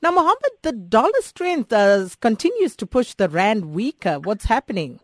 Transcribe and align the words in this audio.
Now, 0.00 0.10
Mohammed, 0.12 0.52
the 0.62 0.72
dollar 0.72 1.20
strength 1.20 1.72
uh, 1.72 2.08
continues 2.20 2.76
to 2.76 2.86
push 2.86 3.14
the 3.14 3.28
rand 3.28 3.74
weaker. 3.74 4.18
What's 4.18 4.46
happening? 4.46 5.00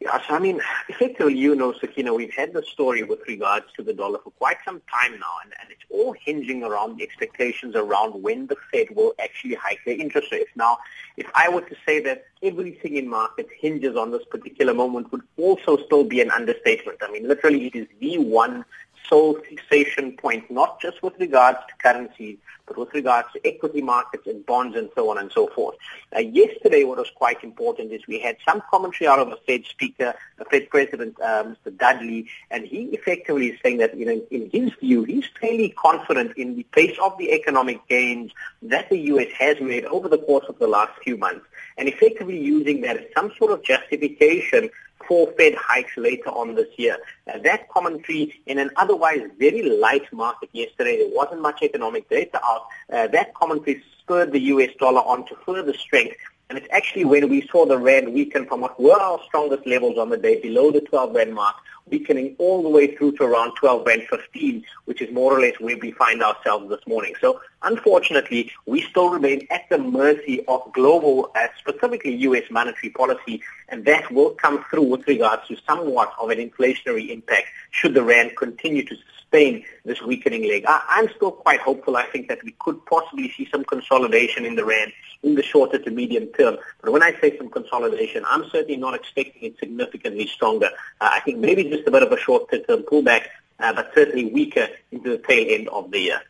Yeah, 0.00 0.20
so 0.26 0.34
I 0.34 0.38
mean, 0.38 0.60
effectively, 0.88 1.36
you 1.36 1.54
know, 1.54 1.72
Sakina, 1.72 2.12
we've 2.12 2.34
had 2.34 2.52
the 2.52 2.62
story 2.62 3.04
with 3.04 3.20
regards 3.26 3.66
to 3.76 3.82
the 3.82 3.94
dollar 3.94 4.18
for 4.18 4.32
quite 4.32 4.56
some 4.64 4.82
time 4.92 5.12
now, 5.12 5.36
and, 5.42 5.54
and 5.60 5.70
it's 5.70 5.84
all 5.88 6.12
hinging 6.12 6.62
around 6.62 6.98
the 6.98 7.04
expectations 7.04 7.74
around 7.76 8.22
when 8.22 8.48
the 8.48 8.56
Fed 8.70 8.88
will 8.94 9.14
actually 9.18 9.54
hike 9.54 9.78
their 9.86 9.98
interest 9.98 10.32
rates. 10.32 10.50
Now, 10.56 10.78
if 11.16 11.26
I 11.34 11.48
were 11.48 11.62
to 11.62 11.76
say 11.86 12.00
that 12.00 12.26
everything 12.42 12.96
in 12.96 13.08
markets 13.08 13.50
hinges 13.58 13.96
on 13.96 14.10
this 14.10 14.24
particular 14.28 14.74
moment 14.74 15.10
would 15.12 15.22
also 15.38 15.78
still 15.86 16.04
be 16.04 16.20
an 16.20 16.30
understatement. 16.30 16.98
I 17.00 17.10
mean, 17.10 17.26
literally, 17.26 17.66
it 17.68 17.74
is 17.74 17.86
the 18.00 18.18
one 18.18 18.64
sole 19.08 19.34
fixation 19.34 20.16
point, 20.16 20.50
not 20.50 20.80
just 20.80 21.02
with 21.02 21.14
regards 21.18 21.58
to 21.68 21.74
currencies, 21.82 22.38
but 22.66 22.78
with 22.78 22.92
regards 22.94 23.28
to 23.32 23.46
equity 23.46 23.82
markets 23.82 24.26
and 24.26 24.44
bonds 24.46 24.76
and 24.76 24.88
so 24.94 25.10
on 25.10 25.18
and 25.18 25.30
so 25.32 25.48
forth. 25.48 25.76
Uh, 26.16 26.20
yesterday, 26.20 26.84
what 26.84 26.98
was 26.98 27.10
quite 27.14 27.42
important 27.44 27.92
is 27.92 28.06
we 28.06 28.18
had 28.18 28.36
some 28.46 28.62
commentary 28.70 29.06
out 29.06 29.18
of 29.18 29.28
the 29.30 29.36
Fed 29.46 29.64
speaker, 29.66 30.14
the 30.38 30.44
Fed 30.46 30.70
president, 30.70 31.20
uh, 31.20 31.44
Mr. 31.44 31.76
Dudley, 31.76 32.26
and 32.50 32.64
he 32.64 32.84
effectively 32.84 33.48
is 33.48 33.60
saying 33.62 33.78
that, 33.78 33.96
you 33.96 34.06
know, 34.06 34.22
in 34.30 34.50
his 34.50 34.72
view, 34.80 35.04
he's 35.04 35.26
fairly 35.40 35.70
confident 35.70 36.36
in 36.36 36.56
the 36.56 36.62
pace 36.72 36.96
of 37.02 37.16
the 37.18 37.32
economic 37.32 37.86
gains 37.88 38.32
that 38.62 38.88
the 38.88 38.98
U.S. 38.98 39.28
has 39.38 39.60
made 39.60 39.84
over 39.86 40.08
the 40.08 40.18
course 40.18 40.46
of 40.48 40.58
the 40.58 40.66
last 40.66 40.92
few 41.02 41.16
months, 41.16 41.46
and 41.76 41.88
effectively 41.88 42.38
using 42.38 42.80
that 42.82 42.96
as 42.96 43.04
some 43.14 43.32
sort 43.36 43.52
of 43.52 43.62
justification 43.62 44.70
for 45.06 45.30
Fed 45.32 45.54
hikes 45.54 45.96
later 45.96 46.30
on 46.30 46.54
this 46.54 46.68
year. 46.76 46.98
That 47.26 47.68
commentary 47.68 48.34
in 48.46 48.58
an 48.58 48.70
otherwise 48.76 49.22
very 49.38 49.62
light 49.62 50.12
market 50.12 50.50
yesterday, 50.52 50.98
there 50.98 51.14
wasn't 51.14 51.42
much 51.42 51.62
economic 51.62 52.08
data 52.08 52.40
out, 52.44 52.66
uh, 52.92 53.06
that 53.08 53.34
commentary 53.34 53.82
spurred 54.00 54.32
the 54.32 54.40
US 54.40 54.70
dollar 54.78 55.00
on 55.00 55.26
to 55.26 55.36
further 55.46 55.72
strength 55.74 56.16
and 56.50 56.58
it's 56.58 56.68
actually 56.70 57.04
when 57.04 57.28
we 57.28 57.46
saw 57.48 57.64
the 57.64 57.78
rand 57.78 58.12
weaken 58.12 58.46
from 58.46 58.60
what 58.60 58.78
were 58.78 59.00
our 59.00 59.18
strongest 59.26 59.66
levels 59.66 59.98
on 59.98 60.10
the 60.10 60.16
day, 60.16 60.40
below 60.40 60.70
the 60.70 60.80
12 60.82 61.14
rand 61.14 61.34
mark, 61.34 61.56
weakening 61.94 62.34
all 62.38 62.62
the 62.62 62.68
way 62.68 62.94
through 62.96 63.12
to 63.12 63.22
around 63.22 63.54
12 63.54 63.86
and 63.86 64.02
15, 64.08 64.64
which 64.86 65.00
is 65.00 65.14
more 65.14 65.32
or 65.32 65.40
less 65.40 65.54
where 65.60 65.78
we 65.78 65.92
find 65.92 66.22
ourselves 66.22 66.68
this 66.68 66.84
morning. 66.88 67.14
So 67.20 67.40
unfortunately, 67.62 68.50
we 68.66 68.82
still 68.82 69.10
remain 69.10 69.46
at 69.50 69.68
the 69.70 69.78
mercy 69.78 70.44
of 70.46 70.60
global, 70.72 71.30
uh, 71.36 71.46
specifically 71.58 72.14
U.S. 72.28 72.44
monetary 72.50 72.90
policy, 72.90 73.42
and 73.68 73.84
that 73.84 74.10
will 74.10 74.30
come 74.30 74.64
through 74.70 74.88
with 74.94 75.06
regards 75.06 75.46
to 75.48 75.56
somewhat 75.68 76.12
of 76.20 76.30
an 76.30 76.38
inflationary 76.38 77.10
impact 77.10 77.46
should 77.70 77.94
the 77.94 78.02
rand 78.02 78.36
continue 78.36 78.84
to 78.84 78.96
sustain 78.96 79.64
this 79.84 80.02
weakening 80.02 80.48
leg. 80.48 80.64
I, 80.66 80.98
am 80.98 81.08
still 81.14 81.32
quite 81.32 81.60
hopeful. 81.60 81.96
I 81.96 82.06
think 82.06 82.28
that 82.28 82.42
we 82.44 82.54
could 82.58 82.84
possibly 82.86 83.32
see 83.36 83.48
some 83.50 83.64
consolidation 83.64 84.44
in 84.44 84.56
the 84.56 84.64
rand 84.64 84.92
in 85.24 85.34
the 85.34 85.42
shorter 85.42 85.78
to 85.78 85.90
medium 85.90 86.26
term. 86.38 86.58
But 86.82 86.92
when 86.92 87.02
I 87.02 87.18
say 87.20 87.36
some 87.36 87.48
consolidation, 87.48 88.24
I'm 88.28 88.48
certainly 88.50 88.76
not 88.76 88.94
expecting 88.94 89.42
it 89.42 89.58
significantly 89.58 90.26
stronger. 90.26 90.70
Uh, 91.00 91.08
I 91.12 91.20
think 91.20 91.38
maybe 91.38 91.64
just 91.64 91.83
a 91.86 91.90
bit 91.90 92.02
of 92.02 92.12
a 92.12 92.18
short-term 92.18 92.82
pullback, 92.82 93.26
uh, 93.58 93.72
but 93.72 93.90
certainly 93.94 94.26
weaker 94.26 94.68
into 94.90 95.10
the 95.10 95.18
tail 95.18 95.46
end 95.48 95.68
of 95.68 95.90
the 95.90 96.00
year. 96.00 96.20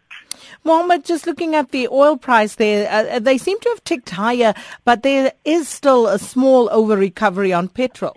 Mohammed, 0.65 1.05
just 1.05 1.27
looking 1.27 1.55
at 1.55 1.71
the 1.71 1.89
oil 1.89 2.17
price 2.17 2.55
there, 2.57 2.91
uh, 2.91 3.19
they 3.19 3.39
seem 3.39 3.59
to 3.61 3.69
have 3.71 3.85
ticked 3.85 4.11
higher, 4.11 4.55
but 4.85 5.03
there 5.03 5.33
is 5.45 5.69
still 5.69 6.07
a 6.07 6.19
small 6.19 6.69
over 6.71 6.97
recovery 6.97 7.53
on 7.53 7.69
petrol. 7.69 8.17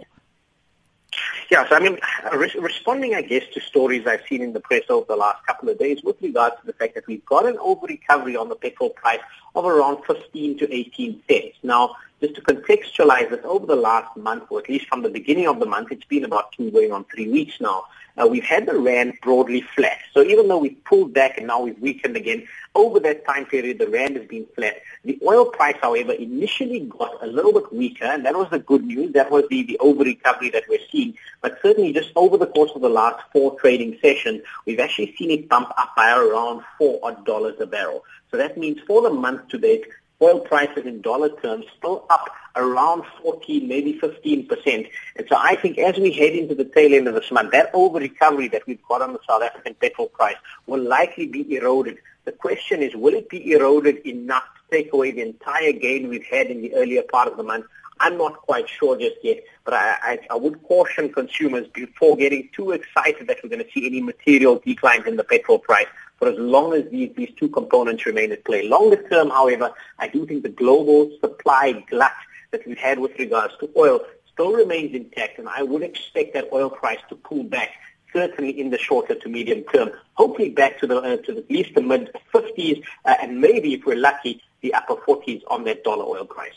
Yeah, 1.50 1.68
so 1.70 1.76
I 1.76 1.80
mean, 1.80 1.98
re- 2.34 2.54
responding, 2.60 3.16
I 3.16 3.22
guess, 3.22 3.44
to 3.54 3.62
stories 3.62 4.06
I've 4.06 4.24
seen 4.28 4.42
in 4.42 4.54
the 4.54 4.60
press 4.60 4.84
over 4.90 5.06
the 5.08 5.16
last 5.16 5.46
couple 5.46 5.70
of 5.70 5.80
days 5.80 6.04
with 6.04 6.22
regards 6.22 6.60
to 6.60 6.66
the 6.66 6.74
fact 6.74 6.96
that 6.96 7.08
we've 7.08 7.26
got 7.26 7.46
an 7.46 7.58
over-recovery 7.60 8.36
on 8.36 8.50
the 8.50 8.56
petrol 8.56 8.90
price 8.90 9.22
of 9.56 9.66
around 9.66 10.04
15 10.06 10.60
to 10.60 10.74
18 10.74 11.24
cents. 11.28 11.58
Now, 11.64 11.96
just 12.22 12.36
to 12.36 12.42
contextualize 12.42 13.30
this, 13.30 13.44
over 13.44 13.66
the 13.66 13.76
last 13.76 14.16
month, 14.18 14.46
or 14.50 14.60
at 14.60 14.70
least 14.70 14.88
from 14.88 15.04
the 15.04 15.10
beginning 15.10 15.48
of 15.48 15.60
the 15.60 15.66
month, 15.66 15.92
it's 15.92 16.06
been 16.06 16.24
about 16.24 16.52
two 16.52 16.72
going 16.72 16.92
on 16.92 17.04
three 17.06 17.30
weeks 17.30 17.60
now. 17.62 17.86
Uh, 18.20 18.26
we've 18.26 18.44
had 18.44 18.66
the 18.66 18.76
rand 18.76 19.14
broadly 19.22 19.62
flat. 19.62 20.00
So 20.12 20.24
even 20.24 20.48
though 20.48 20.58
we've 20.58 20.84
pulled 20.86 21.14
back 21.14 21.38
and 21.38 21.46
now 21.46 21.62
we've 21.62 21.80
weakened 21.80 22.18
again, 22.18 22.48
over 22.74 23.00
that 23.02 23.26
time 23.28 23.46
period, 23.46 23.78
the 23.78 23.88
rand 23.88 24.16
has 24.16 24.26
been 24.26 24.48
flat. 24.56 24.82
The 25.06 25.20
oil 25.24 25.46
price, 25.46 25.76
however, 25.80 26.14
initially 26.14 26.80
got 26.80 27.24
a 27.24 27.28
little 27.28 27.54
bit 27.54 27.72
weaker, 27.72 28.06
and 28.06 28.26
that 28.26 28.36
was 28.36 28.50
the 28.50 28.58
good 28.58 28.84
news. 28.84 29.14
That 29.14 29.30
was 29.30 29.46
the, 29.52 29.62
the 29.64 29.78
over-recovery 29.78 30.50
that 30.50 30.64
we're 30.68 30.80
seeing. 30.92 31.16
But 31.42 31.60
certainly 31.62 31.94
just 31.94 32.12
over 32.16 32.38
the 32.38 32.48
course 32.48 32.72
of 32.74 32.82
the 32.82 32.90
last 32.90 33.24
four 33.32 33.60
trading 33.60 34.00
sessions, 34.02 34.42
we've 34.66 34.80
actually 34.80 35.16
seen 35.16 35.30
it 35.30 35.48
bump 35.48 35.70
up 35.78 35.96
by 35.96 36.12
around 36.12 36.64
four 36.80 37.00
odd 37.04 37.24
dollars 37.24 37.58
a 37.60 37.68
barrel. 37.68 38.04
So 38.32 38.38
that 38.38 38.58
means 38.58 38.80
for 38.88 39.04
the 39.04 39.12
month 39.12 39.48
to 39.50 39.60
date, 39.60 39.86
oil 40.22 40.40
prices 40.40 40.86
in 40.86 41.02
dollar 41.02 41.30
terms 41.42 41.66
still 41.78 42.06
up 42.10 42.30
around 42.56 43.04
14, 43.22 43.68
maybe 43.68 44.00
15%. 44.00 44.90
And 45.16 45.28
so 45.30 45.36
I 45.38 45.56
think 45.56 45.78
as 45.78 45.98
we 45.98 46.12
head 46.12 46.34
into 46.34 46.56
the 46.56 46.66
tail 46.66 46.94
end 46.94 47.08
of 47.08 47.14
this 47.14 47.32
month, 47.32 47.52
that 47.52 47.70
over-recovery 47.74 48.48
that 48.50 48.66
we've 48.66 48.82
got 48.88 49.02
on 49.02 49.14
the 49.14 49.20
South 49.28 49.44
African 49.44 49.76
petrol 49.76 50.08
price 50.08 50.38
will 50.66 50.82
likely 50.82 51.28
be 51.28 51.56
eroded. 51.56 51.98
The 52.26 52.32
question 52.32 52.82
is, 52.82 52.96
will 52.96 53.14
it 53.14 53.30
be 53.30 53.52
eroded 53.52 53.98
enough 54.08 54.44
to 54.44 54.76
take 54.76 54.92
away 54.92 55.12
the 55.12 55.22
entire 55.22 55.72
gain 55.72 56.10
we've 56.10 56.26
had 56.26 56.48
in 56.48 56.62
the 56.62 56.74
earlier 56.76 57.04
part 57.04 57.28
of 57.28 57.38
the 57.38 57.44
month? 57.44 57.66
I'm 58.00 58.18
not 58.18 58.38
quite 58.38 58.70
sure 58.70 58.98
just 58.98 59.16
yet, 59.24 59.44
but 59.66 59.74
I, 59.74 59.98
I, 60.02 60.20
I 60.32 60.36
would 60.36 60.62
caution 60.64 61.12
consumers 61.12 61.68
before 61.68 62.16
getting 62.16 62.50
too 62.56 62.72
excited 62.72 63.28
that 63.28 63.38
we're 63.44 63.50
going 63.50 63.64
to 63.64 63.72
see 63.72 63.88
any 63.88 64.02
material 64.02 64.62
declines 64.64 65.08
in 65.08 65.16
the 65.16 65.24
petrol 65.24 65.58
price 65.58 65.88
for 66.18 66.28
as 66.28 66.38
long 66.38 66.74
as 66.74 66.90
these, 66.90 67.12
these 67.16 67.32
two 67.38 67.50
components 67.50 68.06
remain 68.06 68.32
at 68.32 68.44
play. 68.44 68.68
Longer 68.68 69.08
term, 69.10 69.30
however, 69.30 69.72
I 70.00 70.08
do 70.08 70.26
think 70.26 70.44
the 70.44 70.50
global 70.50 71.12
supply 71.22 71.84
glut 71.90 72.12
that 72.52 72.66
we've 72.68 72.78
had 72.78 73.00
with 73.00 73.18
regards 73.20 73.54
to 73.60 73.70
oil 73.78 74.02
still 74.32 74.54
remains 74.54 74.96
intact, 74.96 75.40
and 75.40 75.50
I 75.50 75.64
would 75.64 75.84
expect 75.84 76.34
that 76.34 76.50
oil 76.54 76.70
price 76.70 77.00
to 77.10 77.16
pull 77.16 77.44
back 77.44 77.72
certainly 78.14 78.60
in 78.60 78.70
the 78.70 78.78
shorter 78.78 79.16
to 79.16 79.30
medium 79.30 79.64
term, 79.64 79.92
hopefully 80.14 80.50
back 80.50 80.80
to 80.80 80.88
the 80.88 80.98
uh, 80.98 81.18
to 81.18 81.38
at 81.38 81.52
least 81.52 81.76
the 81.76 81.82
mid 81.82 82.10
50s, 82.34 82.84
uh, 83.06 83.16
and 83.22 83.42
maybe 83.42 83.74
if 83.74 83.86
we're 83.86 83.98
lucky, 83.98 84.42
the 84.62 84.74
upper 84.74 84.96
40s 84.96 85.42
on 85.50 85.64
that 85.66 85.84
dollar 85.84 86.06
oil 86.06 86.26
price. 86.26 86.54